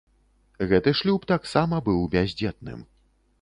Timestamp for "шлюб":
0.99-1.27